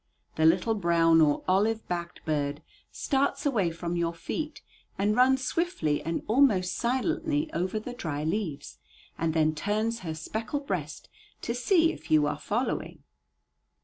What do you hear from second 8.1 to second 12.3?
leaves, and then turns her speckled breast to see if you